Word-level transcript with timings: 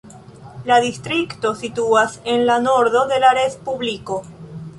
La 0.69 0.77
distrikto 0.85 1.51
situas 1.59 2.15
en 2.33 2.47
la 2.51 2.57
nordo 2.65 3.05
de 3.13 3.21
la 3.27 3.35
respubliko. 3.41 4.21